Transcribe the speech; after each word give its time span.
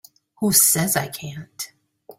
Who 0.39 0.51
says 0.51 0.97
I 0.97 1.09
can't? 1.09 1.73